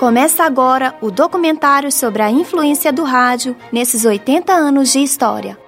[0.00, 5.58] Começa agora o documentário sobre a influência do rádio nesses 80 anos de história.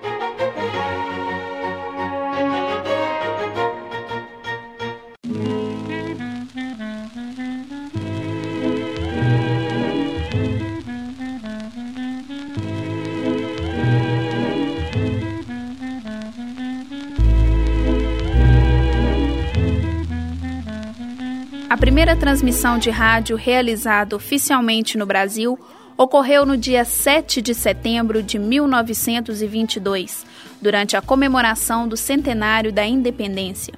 [21.76, 25.58] Primeira transmissão de rádio realizada oficialmente no Brasil
[25.96, 30.26] ocorreu no dia 7 de setembro de 1922,
[30.60, 33.74] durante a comemoração do centenário da independência.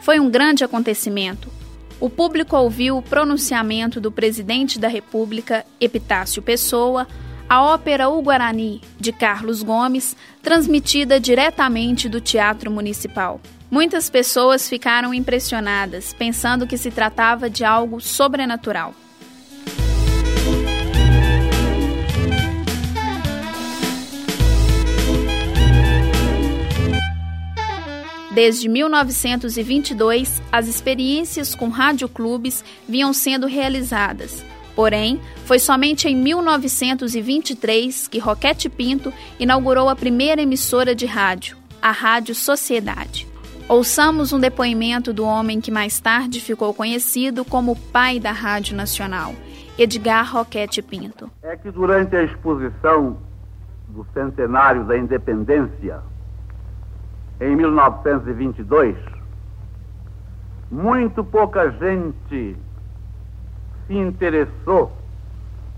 [0.00, 1.48] Foi um grande acontecimento.
[2.00, 7.06] O público ouviu o pronunciamento do presidente da República, Epitácio Pessoa,
[7.48, 13.40] a ópera O Guarani, de Carlos Gomes, transmitida diretamente do Teatro Municipal.
[13.70, 18.92] Muitas pessoas ficaram impressionadas, pensando que se tratava de algo sobrenatural.
[28.32, 34.44] Desde 1922, as experiências com radioclubes vinham sendo realizadas.
[34.74, 41.92] Porém, foi somente em 1923 que Roquete Pinto inaugurou a primeira emissora de rádio, a
[41.92, 43.29] Rádio Sociedade.
[43.70, 49.32] Ouçamos um depoimento do homem que mais tarde ficou conhecido como pai da Rádio Nacional,
[49.78, 51.30] Edgar Roquete Pinto.
[51.40, 53.18] É que durante a exposição
[53.86, 56.00] do centenário da independência,
[57.40, 58.96] em 1922,
[60.68, 62.56] muito pouca gente
[63.86, 64.90] se interessou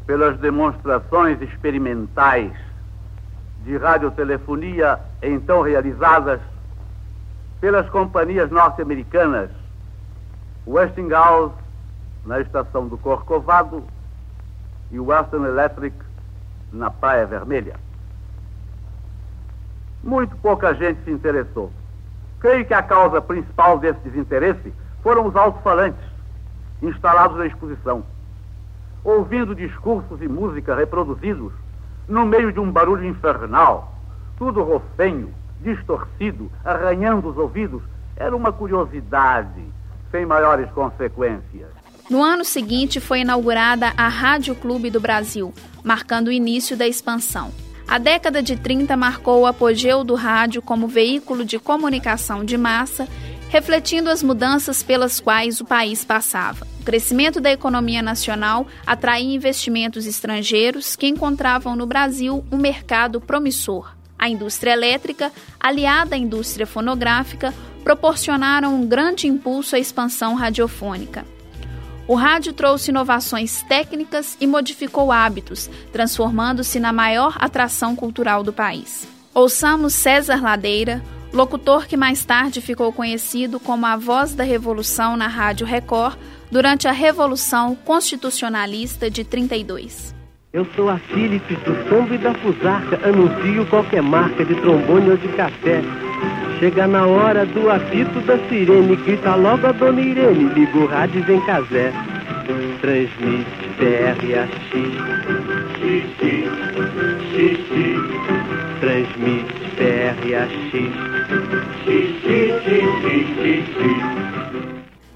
[0.07, 2.55] pelas demonstrações experimentais
[3.67, 6.41] de radiotelefonia então realizadas
[7.63, 9.49] pelas companhias norte-americanas
[10.67, 11.55] Westinghouse
[12.27, 13.85] na estação do Corcovado
[14.91, 15.97] e Western Electric
[16.73, 17.77] na Praia Vermelha.
[20.03, 21.70] Muito pouca gente se interessou.
[22.41, 26.05] Creio que a causa principal desse desinteresse foram os alto-falantes
[26.83, 28.03] instalados na exposição.
[29.05, 31.53] Ouvindo discursos e música reproduzidos
[32.09, 33.95] no meio de um barulho infernal,
[34.36, 37.83] tudo rofenho, distorcido, arranhando os ouvidos,
[38.17, 39.62] era uma curiosidade,
[40.11, 41.68] sem maiores consequências.
[42.11, 47.50] No ano seguinte foi inaugurada a Rádio Clube do Brasil, marcando o início da expansão.
[47.89, 53.08] A década de 30 marcou o apogeu do rádio como veículo de comunicação de massa,
[53.48, 56.67] refletindo as mudanças pelas quais o país passava.
[56.80, 63.94] O crescimento da economia nacional atraía investimentos estrangeiros que encontravam no Brasil um mercado promissor.
[64.23, 67.53] A indústria elétrica, aliada à indústria fonográfica,
[67.83, 71.27] proporcionaram um grande impulso à expansão radiofônica.
[72.07, 79.09] O rádio trouxe inovações técnicas e modificou hábitos, transformando-se na maior atração cultural do país.
[79.35, 81.03] Ouçamos César Ladeira,
[81.33, 86.17] locutor que mais tarde ficou conhecido como a voz da revolução na Rádio Record
[86.49, 90.22] durante a Revolução Constitucionalista de 32.
[90.52, 95.17] Eu sou a Philips do Sombo e da Fusarca, anuncio qualquer marca de trombone ou
[95.17, 95.80] de café.
[96.58, 101.20] Chega na hora do apito da sirene, grita logo a dona Irene, liga o rádio
[101.20, 101.91] e vem casé.
[102.83, 103.46] Transmite
[103.79, 104.51] PRAX,
[105.80, 106.45] xixi,
[107.33, 107.96] xixi,
[108.80, 110.92] transmite PRAX, xixi,
[111.83, 112.46] xixi,
[113.41, 114.52] xixi.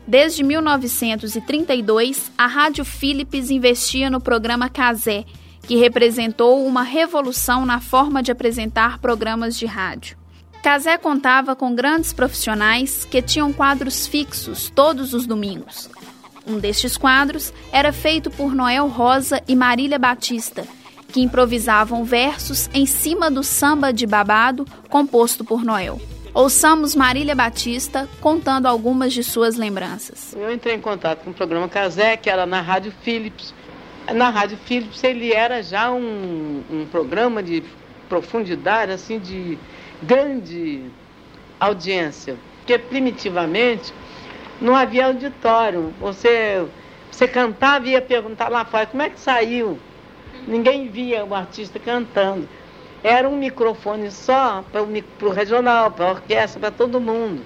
[0.06, 5.24] Desde 1932, a Rádio Philips investia no programa Casé,
[5.62, 10.16] que representou uma revolução na forma de apresentar programas de rádio.
[10.62, 15.90] Casé contava com grandes profissionais que tinham quadros fixos todos os domingos.
[16.46, 20.64] Um destes quadros era feito por Noel Rosa e Marília Batista,
[21.08, 26.00] que improvisavam versos em cima do samba de babado composto por Noel.
[26.36, 30.36] Ouçamos Marília Batista contando algumas de suas lembranças.
[30.38, 33.54] Eu entrei em contato com o programa Casé, que era na Rádio Philips.
[34.12, 37.64] Na Rádio Philips ele era já um, um programa de
[38.06, 39.58] profundidade, assim, de
[40.02, 40.82] grande
[41.58, 42.36] audiência.
[42.58, 43.94] Porque primitivamente
[44.60, 45.94] não havia auditório.
[45.98, 46.66] Você,
[47.10, 49.78] você cantava e ia perguntar lá fora como é que saiu.
[50.46, 52.46] Ninguém via o artista cantando.
[53.08, 57.40] Era um microfone só para o regional, para a orquestra, para todo mundo,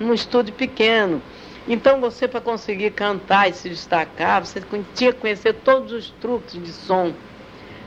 [0.00, 1.20] num estúdio pequeno.
[1.68, 4.62] Então você, para conseguir cantar e se destacar, você
[4.94, 7.12] tinha que conhecer todos os truques de som.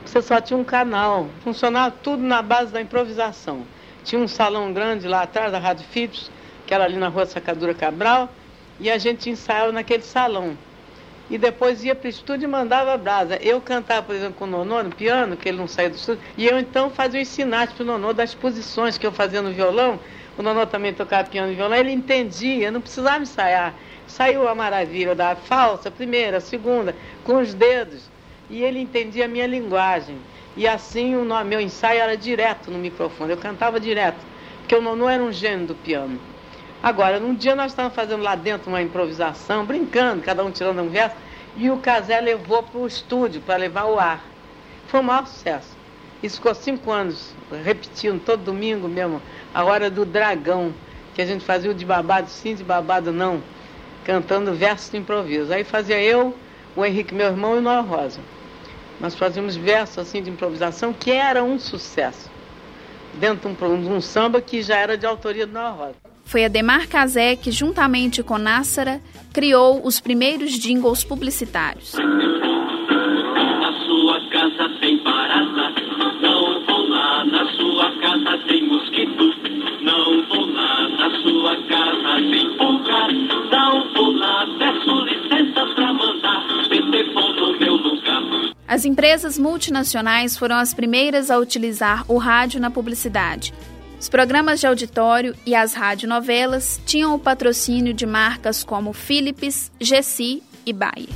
[0.04, 1.26] Você só tinha um canal.
[1.42, 3.66] Funcionava tudo na base da improvisação.
[4.04, 6.30] Tinha um salão grande lá atrás da Rádio Philips,
[6.64, 8.28] que era ali na rua Sacadura Cabral,
[8.78, 10.56] e a gente ensaiava naquele salão.
[11.28, 13.36] E depois ia para o estúdio e mandava brasa.
[13.42, 16.22] Eu cantava, por exemplo, com o Nonô no piano, que ele não saía do estúdio,
[16.36, 19.52] e eu então fazia os sinais para o Nonô das posições que eu fazia no
[19.52, 19.98] violão.
[20.38, 23.74] O Nonô também tocava piano e violão, ele entendia, não precisava ensaiar.
[24.06, 26.94] Saiu a maravilha da falsa, primeira, segunda,
[27.24, 28.08] com os dedos,
[28.48, 30.16] e ele entendia a minha linguagem.
[30.56, 34.18] E assim o meu ensaio era direto no microfone, eu cantava direto,
[34.60, 36.20] porque o Nonô era um gênio do piano.
[36.86, 40.88] Agora, num dia nós estávamos fazendo lá dentro uma improvisação, brincando, cada um tirando um
[40.88, 41.16] verso,
[41.56, 44.24] e o Casé levou para o estúdio para levar o ar.
[44.86, 45.76] Foi um maior sucesso.
[46.22, 47.34] Isso ficou cinco anos,
[47.64, 49.20] repetindo todo domingo mesmo,
[49.52, 50.72] a hora do dragão,
[51.12, 53.42] que a gente fazia o de babado sim, de babado não,
[54.04, 55.52] cantando versos de improviso.
[55.52, 56.36] Aí fazia eu,
[56.76, 58.20] o Henrique, meu irmão, e o Noel Rosa.
[59.00, 62.30] Nós fazíamos versos assim de improvisação que era um sucesso,
[63.14, 66.15] dentro de um, um samba que já era de autoria do Noel Rosa.
[66.26, 69.00] Foi Ademar Cazé que, juntamente com Nássara,
[69.32, 71.92] criou os primeiros jingles publicitários.
[71.94, 75.72] Na sua casa tem barata,
[76.20, 77.24] não vou lá.
[77.24, 79.34] Na sua casa tem mosquito,
[79.82, 80.88] não vou lá.
[80.88, 83.06] Na sua casa tem pulga,
[83.50, 84.46] não vou lá.
[84.58, 88.22] Peço licença pra mandar meter no meu lugar.
[88.66, 93.54] As empresas multinacionais foram as primeiras a utilizar o rádio na publicidade.
[93.98, 100.42] Os programas de auditório e as radionovelas tinham o patrocínio de marcas como Philips, Gessi
[100.66, 101.08] e Bayer.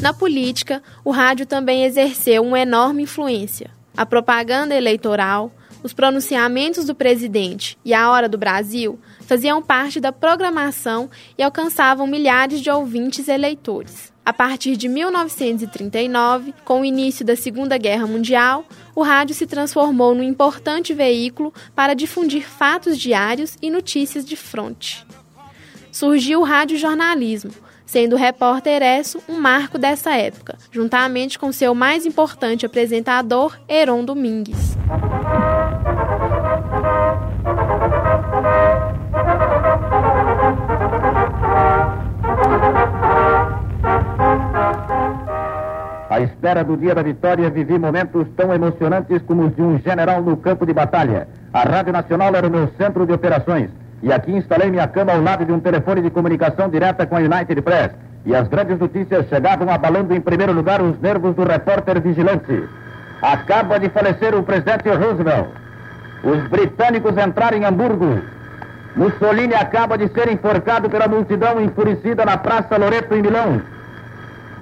[0.00, 3.70] Na política, o rádio também exerceu uma enorme influência.
[3.96, 10.12] A propaganda eleitoral, os pronunciamentos do presidente e a Hora do Brasil faziam parte da
[10.12, 14.12] programação e alcançavam milhares de ouvintes eleitores.
[14.24, 18.64] A partir de 1939, com o início da Segunda Guerra Mundial,
[18.94, 25.04] o rádio se transformou num importante veículo para difundir fatos diários e notícias de fronte.
[25.90, 27.50] Surgiu o radiojornalismo,
[27.84, 34.04] sendo o repórter Esso um marco dessa época, juntamente com seu mais importante apresentador, Heron
[34.04, 34.76] Domingues.
[46.12, 50.20] À espera do dia da vitória, vivi momentos tão emocionantes como os de um general
[50.20, 51.26] no campo de batalha.
[51.54, 53.70] A Rádio Nacional era o meu centro de operações.
[54.02, 57.20] E aqui instalei minha cama ao lado de um telefone de comunicação direta com a
[57.20, 57.92] United Press.
[58.26, 62.62] E as grandes notícias chegavam abalando em primeiro lugar os nervos do repórter vigilante.
[63.22, 65.48] Acaba de falecer o presidente Roosevelt.
[66.24, 68.20] Os britânicos entraram em Hamburgo.
[68.94, 73.62] Mussolini acaba de ser enforcado pela multidão enfurecida na Praça Loreto, em Milão.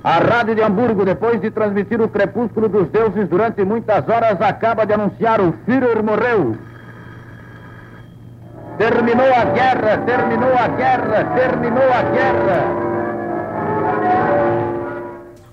[0.03, 4.87] A Rádio de Hamburgo, depois de transmitir o crepúsculo dos deuses durante muitas horas, acaba
[4.87, 6.57] de anunciar o Führer morreu.
[8.79, 12.91] Terminou a guerra, terminou a guerra, terminou a guerra.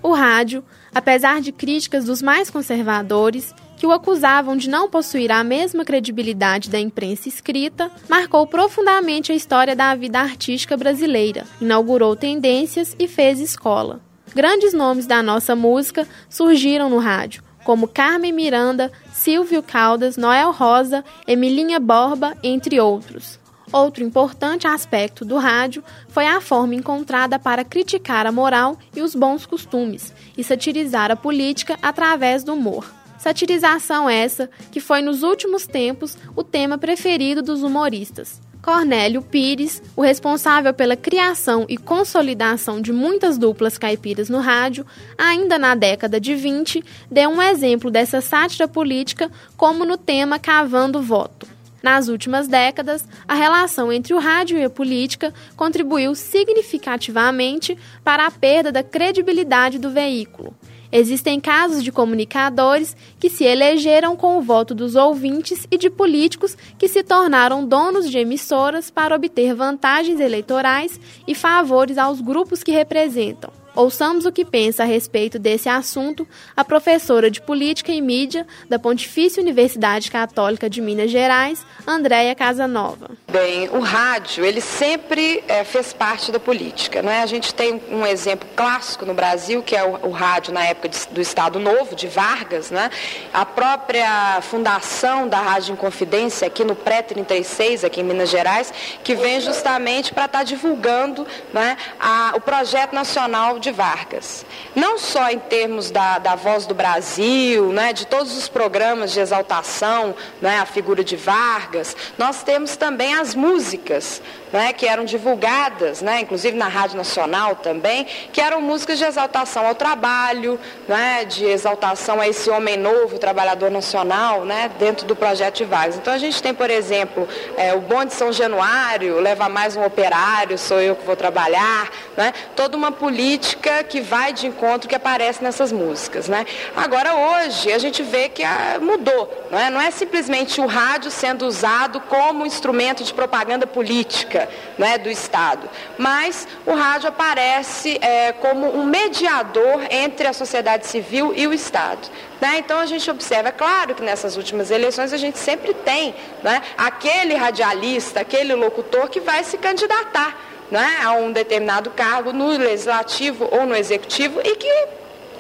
[0.02, 0.64] O rádio,
[0.96, 6.70] apesar de críticas dos mais conservadores, que o acusavam de não possuir a mesma credibilidade
[6.70, 13.42] da imprensa escrita, marcou profundamente a história da vida artística brasileira, inaugurou tendências e fez
[13.42, 14.07] escola.
[14.36, 21.04] Grandes nomes da nossa música surgiram no rádio, como Carmen Miranda, Silvio Caldas, Noel Rosa,
[21.28, 23.40] Emilinha Borba, entre outros.
[23.72, 29.14] Outro importante aspecto do rádio foi a forma encontrada para criticar a moral e os
[29.14, 32.90] bons costumes e satirizar a política através do humor.
[33.18, 38.40] Satirização essa que foi nos últimos tempos o tema preferido dos humoristas.
[38.68, 44.86] Cornélio Pires, o responsável pela criação e consolidação de muitas duplas caipiras no rádio,
[45.18, 51.02] ainda na década de 20, deu um exemplo dessa sátira política, como no tema Cavando
[51.02, 51.48] Voto.
[51.82, 58.32] Nas últimas décadas, a relação entre o rádio e a política contribuiu significativamente para a
[58.32, 60.54] perda da credibilidade do veículo.
[60.92, 66.58] Existem casos de comunicadores que se elegeram com o voto dos ouvintes e de políticos
[66.78, 72.72] que se tornaram donos de emissoras para obter vantagens eleitorais e favores aos grupos que
[72.72, 73.52] representam.
[73.78, 78.80] Ouçamos o que pensa a respeito desse assunto a professora de Política e Mídia da
[78.80, 83.12] Pontifícia Universidade Católica de Minas Gerais, Andréia Casanova.
[83.32, 87.04] Bem, o rádio, ele sempre é, fez parte da política.
[87.04, 87.22] Não é?
[87.22, 90.90] A gente tem um exemplo clássico no Brasil, que é o, o rádio na época
[90.90, 92.72] de, do Estado Novo, de Vargas.
[92.72, 92.90] Né?
[93.32, 99.40] A própria fundação da Rádio Inconfidência, aqui no pré-36, aqui em Minas Gerais, que vem
[99.40, 104.46] justamente para estar tá divulgando né, a, o projeto nacional de de Vargas.
[104.74, 109.20] Não só em termos da, da voz do Brasil, né, de todos os programas de
[109.20, 116.02] exaltação, né, a figura de Vargas, nós temos também as músicas né, que eram divulgadas,
[116.02, 121.46] né, inclusive na Rádio Nacional também, que eram músicas de exaltação ao trabalho, né, de
[121.46, 125.98] exaltação a esse homem novo, trabalhador nacional, né, dentro do projeto de Vargas.
[125.98, 130.58] Então a gente tem, por exemplo, é, o Bonde São Januário, leva mais um operário,
[130.58, 135.44] sou eu que vou trabalhar, né, toda uma política que vai de encontro que aparece
[135.44, 136.28] nessas músicas.
[136.28, 136.46] Né.
[136.76, 139.70] Agora hoje a gente vê que ah, mudou, não é?
[139.70, 144.37] não é simplesmente o rádio sendo usado como instrumento de propaganda política,
[144.78, 145.70] né, do Estado.
[145.98, 152.08] Mas o rádio aparece é, como um mediador entre a sociedade civil e o Estado.
[152.42, 152.58] Né?
[152.60, 156.14] Então a gente observa, é claro que nessas últimas eleições a gente sempre tem
[156.44, 160.38] né, aquele radialista, aquele locutor que vai se candidatar
[160.70, 164.88] né, a um determinado cargo no legislativo ou no executivo e que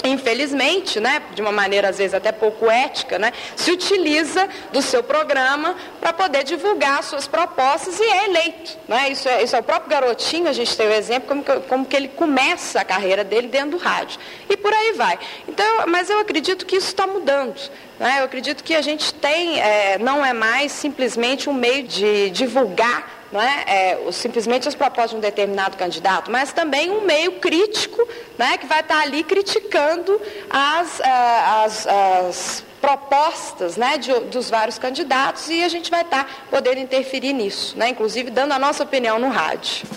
[0.03, 5.03] infelizmente, né, de uma maneira às vezes até pouco ética, né, se utiliza do seu
[5.03, 8.77] programa para poder divulgar suas propostas e é eleito.
[8.87, 9.09] Né?
[9.09, 11.85] Isso, é, isso é o próprio garotinho, a gente tem o exemplo como que, como
[11.85, 14.19] que ele começa a carreira dele dentro do rádio.
[14.49, 15.19] E por aí vai.
[15.47, 17.59] Então, mas eu acredito que isso está mudando.
[17.99, 18.19] Né?
[18.19, 23.16] Eu acredito que a gente tem, é, não é mais simplesmente um meio de divulgar
[23.31, 23.63] não é?
[23.67, 28.07] é simplesmente as propostas de um determinado candidato, mas também um meio crítico
[28.37, 30.19] né, que vai estar ali criticando
[30.49, 36.47] as, é, as, as propostas né, de, dos vários candidatos e a gente vai estar
[36.49, 39.87] podendo interferir nisso, né, inclusive dando a nossa opinião no rádio.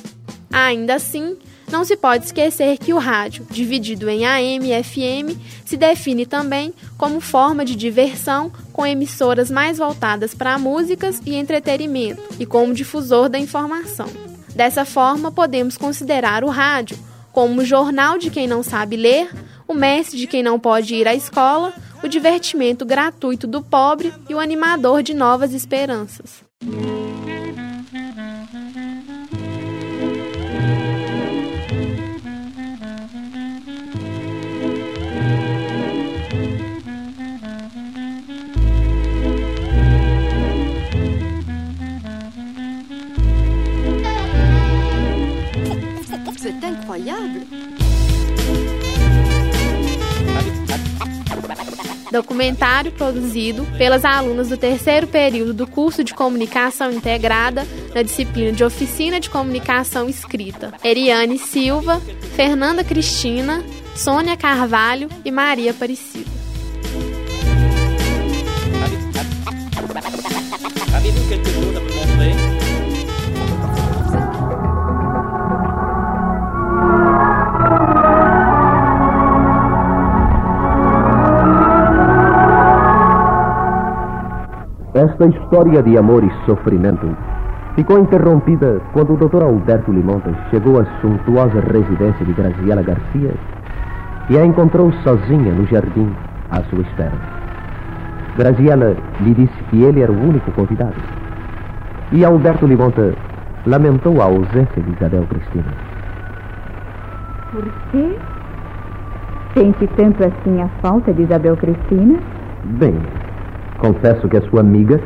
[0.52, 1.38] Ainda assim,
[1.70, 6.74] não se pode esquecer que o rádio, dividido em AM e FM, se define também
[6.98, 13.28] como forma de diversão com emissoras mais voltadas para músicas e entretenimento e como difusor
[13.28, 14.08] da informação.
[14.54, 16.98] Dessa forma, podemos considerar o rádio
[17.32, 19.30] como o jornal de quem não sabe ler,
[19.68, 21.72] o mestre de quem não pode ir à escola,
[22.02, 26.42] o divertimento gratuito do pobre e o animador de novas esperanças.
[46.90, 47.46] Incroyable.
[52.10, 58.64] Documentário produzido pelas alunas do terceiro período do curso de Comunicação Integrada na disciplina de
[58.64, 60.74] Oficina de Comunicação Escrita.
[60.82, 62.00] Eriane Silva,
[62.34, 63.62] Fernanda Cristina,
[63.94, 66.28] Sônia Carvalho e Maria Aparecida.
[72.18, 72.49] Me
[85.00, 87.16] Esta história de amor e sofrimento
[87.74, 89.42] ficou interrompida quando o Dr.
[89.42, 93.32] Alberto Limontas chegou à suntuosa residência de Graziela Garcia
[94.28, 96.12] e a encontrou sozinha no jardim
[96.50, 97.14] à sua espera.
[98.36, 101.00] Graziela lhe disse que ele era o único convidado.
[102.12, 103.14] E Alberto Limonta
[103.66, 105.72] lamentou a ausência de Isabel Cristina.
[107.52, 108.18] Por quê?
[109.54, 112.18] Sente tanto assim a falta de Isabel Cristina?
[112.78, 112.94] Bem,
[113.80, 115.00] Confesso que a sua amiga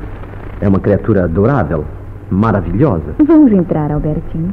[0.60, 1.84] é uma criatura adorável,
[2.30, 3.14] maravilhosa.
[3.24, 4.52] Vamos entrar, Albertinho.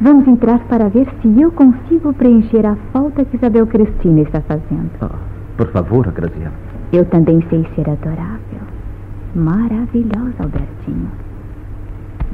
[0.00, 4.90] Vamos entrar para ver se eu consigo preencher a falta que Isabel Cristina está fazendo.
[5.00, 5.10] Ah,
[5.56, 6.52] por favor, Graziela.
[6.92, 8.60] Eu também sei ser adorável.
[9.34, 11.08] Maravilhosa, Albertinho.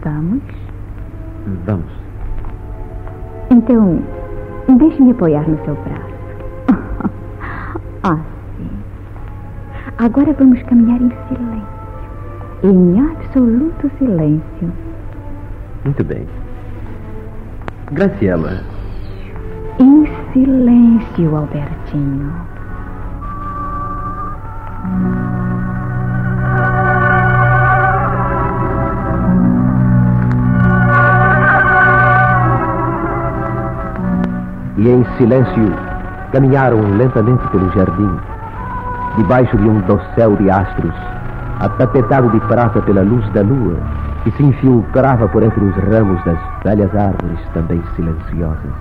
[0.03, 0.43] Vamos?
[1.67, 1.93] Vamos.
[3.50, 3.99] Então,
[4.79, 7.11] deixe-me apoiar no seu braço.
[8.05, 8.19] ah,
[9.99, 11.67] Agora vamos caminhar em silêncio.
[12.62, 14.73] Em absoluto silêncio.
[15.85, 16.26] Muito bem.
[17.93, 18.61] Graciela.
[19.79, 22.31] Em silêncio, Albertinho.
[34.76, 35.73] E em silêncio
[36.33, 38.36] caminharam lentamente pelo jardim
[39.16, 40.94] debaixo de um dossel de astros,
[41.61, 43.76] atapetado de prata pela luz da lua,
[44.25, 48.75] que se infiltrava por entre os ramos das velhas árvores também silenciosas.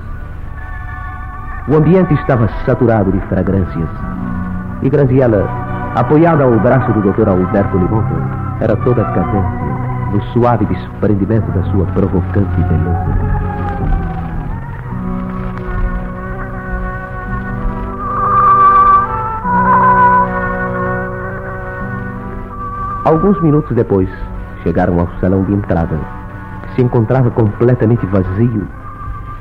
[1.67, 3.89] O ambiente estava saturado de fragrâncias,
[4.81, 5.47] e Graziella,
[5.95, 7.29] apoiada ao braço do Dr.
[7.29, 8.15] Alberto Limonta,
[8.59, 9.65] era toda cadência
[10.11, 14.04] no suave desprendimento da sua provocante beleza.
[23.05, 24.09] Alguns minutos depois,
[24.63, 25.95] chegaram ao salão de entrada,
[26.63, 28.67] que se encontrava completamente vazio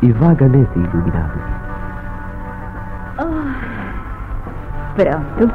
[0.02, 1.38] e vagamente iluminado.
[3.18, 3.42] Oh,
[4.94, 5.54] pronto.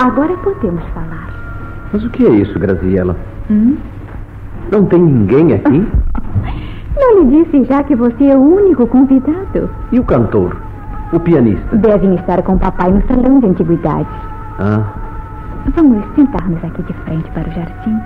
[0.00, 1.28] Agora podemos falar.
[1.92, 3.16] Mas o que é isso, Graziella?
[3.48, 3.76] Hum?
[4.72, 5.86] Não tem ninguém aqui?
[6.98, 9.70] Não lhe disse já que você é o único convidado?
[9.92, 10.56] E o cantor?
[11.12, 11.76] O pianista?
[11.76, 14.12] Devem estar com o papai no salão de antiguidades.
[14.58, 14.82] Ah,
[15.74, 18.00] Vamos sentar-nos aqui de frente para o jardim,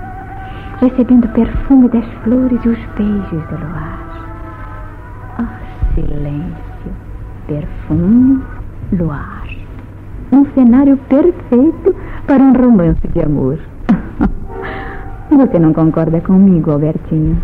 [0.79, 3.99] recebendo o perfume das flores e os beijos do luar.
[5.39, 6.91] Oh, silêncio,
[7.47, 8.41] perfume,
[8.93, 9.47] luar.
[10.31, 13.59] Um cenário perfeito para um romance de amor.
[15.29, 17.37] Você não concorda comigo, Albertinho?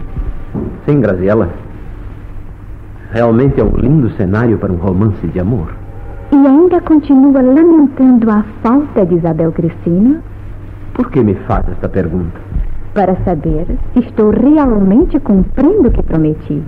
[0.86, 1.50] sim, Graziella.
[3.12, 5.74] Realmente é um lindo cenário para um romance de amor.
[6.32, 10.22] E ainda continua lamentando a falta de Isabel Cristina?
[10.94, 12.38] Por que me faz esta pergunta?
[12.94, 16.62] Para saber se estou realmente cumprindo o que prometi.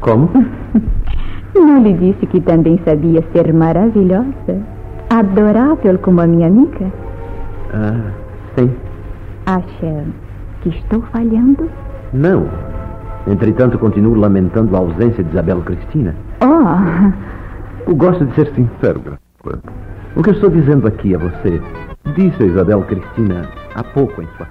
[0.00, 0.28] Como?
[1.54, 4.60] Não lhe disse que também sabia ser maravilhosa?
[5.08, 6.92] Adorável como a minha amiga?
[7.72, 8.10] Ah,
[8.56, 8.70] sim.
[9.46, 10.04] Acha
[10.62, 11.70] que estou falhando?
[12.12, 12.46] Não.
[13.26, 16.14] Entretanto, continuo lamentando a ausência de Isabel Cristina.
[16.42, 17.12] Oh,
[17.86, 19.62] Eu gosto de ser sincero, Graziella.
[20.16, 21.60] O que eu estou dizendo aqui a você,
[22.14, 24.48] disse a Isabel Cristina há pouco em sua.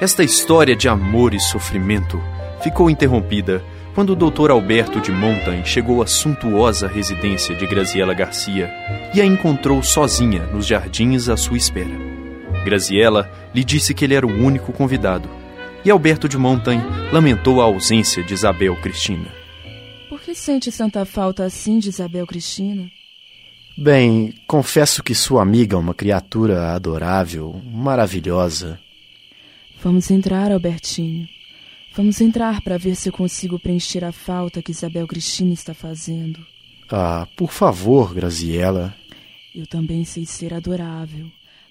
[0.00, 2.20] Esta história de amor e sofrimento
[2.62, 3.62] ficou interrompida
[3.98, 4.52] quando o Dr.
[4.52, 8.72] Alberto de Montaigne chegou à suntuosa residência de Graziella Garcia
[9.12, 11.98] e a encontrou sozinha nos jardins à sua espera.
[12.64, 15.28] Graziella lhe disse que ele era o único convidado,
[15.84, 19.26] e Alberto de Montaigne lamentou a ausência de Isabel Cristina.
[20.08, 22.88] Por que sente tanta falta assim de Isabel Cristina?
[23.76, 28.78] Bem, confesso que sua amiga é uma criatura adorável, maravilhosa.
[29.82, 31.26] Vamos entrar, Albertinho.
[31.98, 36.38] Vamos entrar para ver se eu consigo preencher a falta que Isabel Cristina está fazendo.
[36.88, 38.94] Ah, por favor, Graziella.
[39.52, 41.26] Eu também sei ser adorável,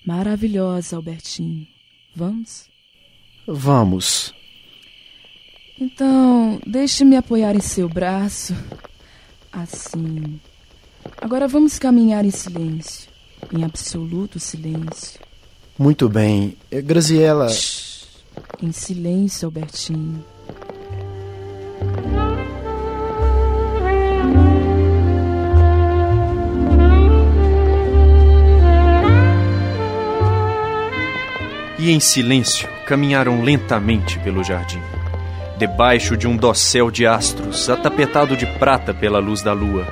[0.05, 1.65] maravilhosa, Albertinho.
[2.13, 2.65] Vamos?
[3.47, 4.33] Vamos.
[5.79, 8.53] Então, deixe-me apoiar em seu braço.
[9.49, 10.41] Assim.
[11.21, 13.09] Agora vamos caminhar em silêncio,
[13.49, 15.21] em absoluto silêncio.
[15.79, 16.57] Muito bem.
[16.69, 17.47] Eh, Graziella.
[18.61, 20.23] Em silêncio, Albertinho.
[31.79, 34.81] E em silêncio caminharam lentamente pelo jardim.
[35.57, 39.85] Debaixo de um dossel de astros, atapetado de prata pela luz da lua,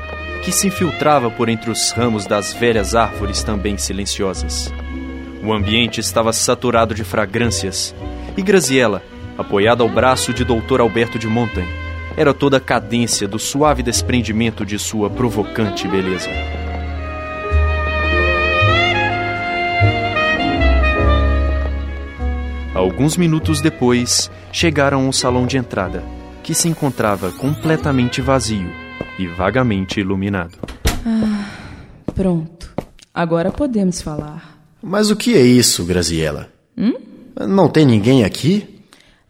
[0.44, 4.72] que se infiltrava por entre os ramos das velhas árvores também silenciosas.
[5.44, 7.94] O ambiente estava saturado de fragrâncias,
[8.38, 9.02] e Graziella,
[9.38, 10.82] apoiada ao braço de Dr.
[10.82, 11.72] Alberto de Montaigne,
[12.18, 16.30] era toda a cadência do suave desprendimento de sua provocante beleza.
[22.74, 26.04] Alguns minutos depois, chegaram ao salão de entrada,
[26.44, 28.70] que se encontrava completamente vazio
[29.18, 30.58] e vagamente iluminado.
[31.06, 31.50] Ah,
[32.14, 32.74] pronto.
[33.14, 34.60] Agora podemos falar.
[34.82, 36.50] Mas o que é isso, Graziella?
[36.78, 36.94] Hum?
[37.36, 38.84] Não tem ninguém aqui?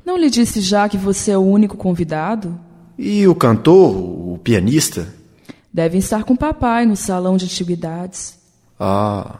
[0.06, 2.60] Não lhe disse já que você é o único convidado?
[2.98, 5.13] E o cantor, o pianista?
[5.74, 8.38] Devem estar com o papai no salão de antiguidades.
[8.80, 9.39] Ah,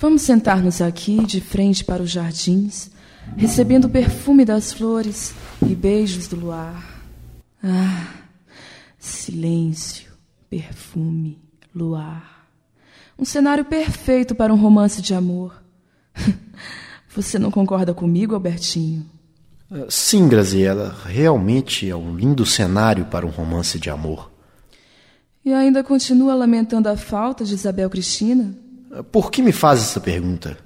[0.00, 2.90] Vamos sentar-nos aqui, de frente para os jardins,
[3.36, 7.02] recebendo o perfume das flores e beijos do luar.
[7.62, 8.06] Ah,
[8.98, 10.10] silêncio,
[10.48, 11.38] perfume,
[11.74, 12.48] luar.
[13.18, 15.62] Um cenário perfeito para um romance de amor.
[17.14, 19.04] Você não concorda comigo, Albertinho?
[19.88, 20.96] sim, Graziella.
[21.04, 24.30] Realmente é um lindo cenário para um romance de amor.
[25.44, 28.54] E ainda continua lamentando a falta de Isabel Cristina?
[29.10, 30.58] Por que me faz essa pergunta?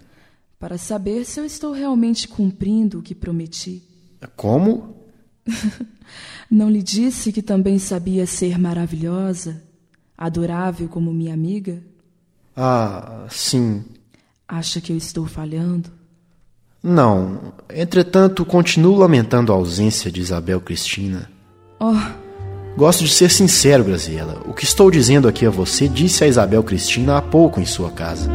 [0.59, 3.83] Para saber se eu estou realmente cumprindo o que prometi.
[4.37, 4.96] Como?
[6.50, 9.62] Não lhe disse que também sabia ser maravilhosa,
[10.16, 11.83] adorável como minha amiga?
[12.57, 13.85] Ah, sim.
[14.48, 15.90] Acha que eu estou falhando?
[16.87, 17.55] Não.
[17.75, 21.31] Entretanto, continuo lamentando a ausência de Isabel Cristina.
[21.81, 21.94] Oh,
[22.77, 24.42] Gosto de ser sincero, Graziella.
[24.47, 27.90] O que estou dizendo aqui a você disse a Isabel Cristina há pouco em sua
[27.90, 28.29] casa.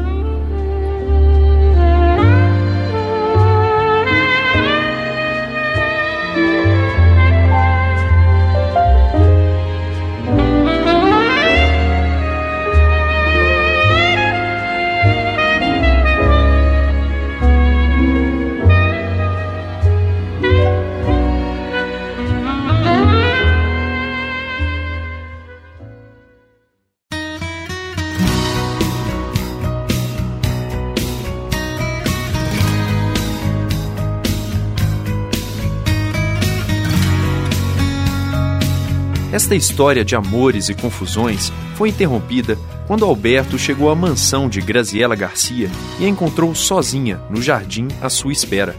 [39.32, 45.16] Esta história de amores e confusões foi interrompida quando Alberto chegou à mansão de Graziela
[45.16, 48.76] Garcia e a encontrou sozinha no jardim à sua espera.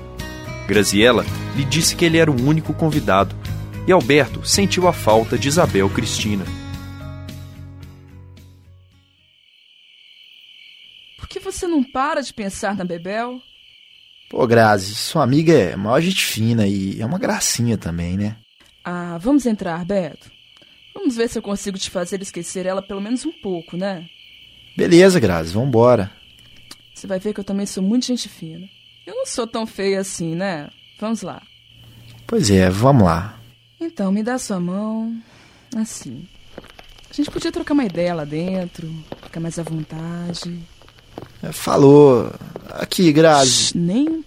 [0.67, 3.37] Graziela lhe disse que ele era o único convidado
[3.87, 6.45] e Alberto sentiu a falta de Isabel Cristina.
[11.17, 13.41] Por que você não para de pensar na Bebel?
[14.29, 18.37] Pô, Grazi, sua amiga é maior gente fina e é uma gracinha também, né?
[18.85, 20.40] Ah, vamos entrar, Beto.
[20.95, 24.09] Vamos ver se eu consigo te fazer esquecer ela pelo menos um pouco, né?
[24.77, 26.11] Beleza, Grazi, vambora.
[26.95, 28.69] Você vai ver que eu também sou muito gente fina.
[29.07, 30.69] Eu não sou tão feia assim, né?
[30.99, 31.43] Vamos lá.
[32.27, 33.41] Pois é, vamos lá.
[33.81, 35.17] Então, me dá sua mão.
[35.75, 36.27] Assim.
[37.11, 38.89] A gente podia trocar uma ideia lá dentro,
[39.23, 40.61] ficar mais à vontade.
[41.53, 42.33] Falou.
[42.69, 43.51] Aqui, Grazi.
[43.51, 44.23] Shhh, nem um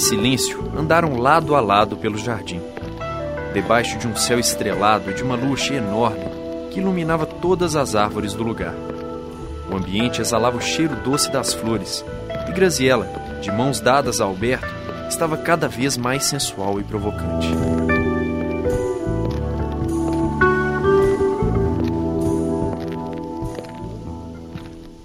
[0.00, 2.60] silêncio andaram lado a lado pelo jardim.
[3.52, 6.24] Debaixo de um céu estrelado e de uma cheia enorme
[6.70, 8.74] que iluminava todas as árvores do lugar.
[9.70, 12.04] O ambiente exalava o cheiro doce das flores,
[12.48, 13.06] e Graziella,
[13.40, 14.66] de mãos dadas a Alberto,
[15.08, 17.48] estava cada vez mais sensual e provocante.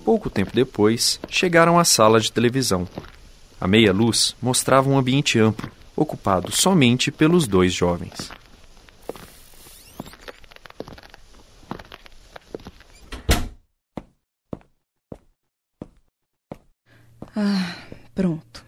[0.04, 2.88] Pouco tempo depois, chegaram à sala de televisão.
[3.66, 8.30] A meia luz mostrava um ambiente amplo, ocupado somente pelos dois jovens.
[17.36, 17.76] Ah,
[18.14, 18.64] pronto.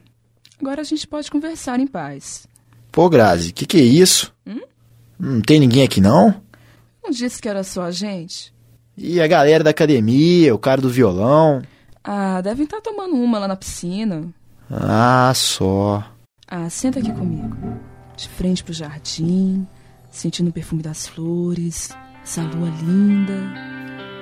[0.59, 2.47] Agora a gente pode conversar em paz.
[2.91, 4.33] Pô, Grazi, que que é isso?
[4.47, 4.61] Hum?
[5.19, 6.41] Não tem ninguém aqui não?
[7.03, 8.51] Não disse que era só a gente?
[8.97, 11.61] E a galera da academia, o cara do violão?
[12.03, 14.33] Ah, devem estar tomando uma lá na piscina.
[14.71, 16.03] Ah, só.
[16.47, 17.55] Ah, senta aqui comigo.
[18.15, 19.67] De frente pro jardim,
[20.09, 21.89] sentindo o perfume das flores,
[22.23, 23.33] essa lua linda.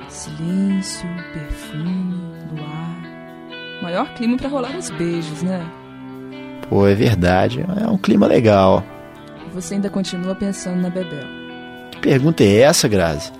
[0.09, 2.15] Silêncio, perfume,
[2.51, 3.81] luar.
[3.81, 5.65] Maior clima para rolar uns beijos, né?
[6.69, 7.65] Pô, é verdade.
[7.81, 8.83] É um clima legal.
[9.53, 11.25] Você ainda continua pensando na Bebel.
[11.91, 13.31] Que pergunta é essa, Grazi?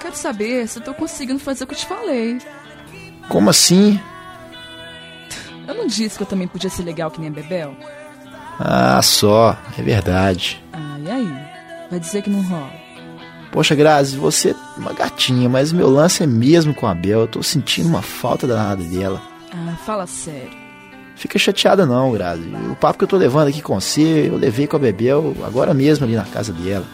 [0.00, 2.38] Quero saber se eu tô conseguindo fazer o que eu te falei.
[3.28, 3.98] Como assim?
[5.66, 7.74] Eu não disse que eu também podia ser legal que nem a Bebel?
[8.58, 9.56] Ah, só.
[9.78, 10.62] É verdade.
[10.72, 11.34] Ah, e aí?
[11.90, 12.70] Vai dizer que não rola?
[13.50, 17.20] Poxa, Grazi, você é uma gatinha, mas meu lance é mesmo com a Bel.
[17.20, 19.22] Eu tô sentindo uma falta danada dela.
[19.52, 20.50] Ah, fala sério.
[21.14, 22.42] Fica chateada não, Grazi.
[22.70, 25.72] O papo que eu tô levando aqui com você, eu levei com a Bebel agora
[25.72, 26.84] mesmo ali na casa dela.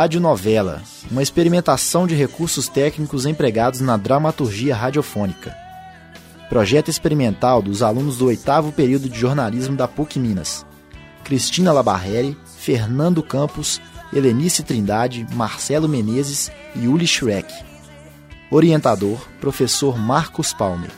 [0.00, 5.54] Radionovela, uma experimentação de recursos técnicos empregados na dramaturgia radiofônica.
[6.48, 10.64] Projeto experimental dos alunos do oitavo período de jornalismo da PUC Minas.
[11.22, 13.78] Cristina Labarreri, Fernando Campos,
[14.10, 17.52] Helenice Trindade, Marcelo Menezes e Uli Schreck.
[18.50, 20.90] Orientador, professor Marcos Palmer.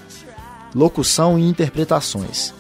[0.73, 2.55] Locução e interpretações: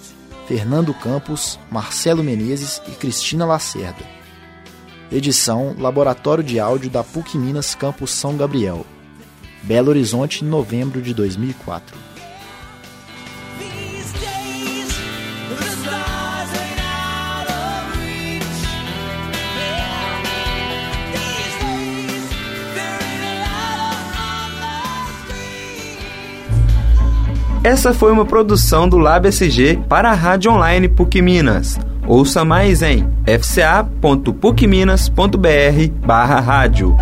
[0.48, 4.21] Fernando Campos, Marcelo Menezes e Cristina Lacerda.
[5.12, 8.86] Edição Laboratório de Áudio da PUC Minas Campus São Gabriel.
[9.62, 11.98] Belo Horizonte, novembro de 2004.
[27.62, 31.78] Essa foi uma produção do Lab SG para a Rádio Online PUC Minas.
[32.06, 36.94] Ouça mais em fca.pucminas.br barra rádio.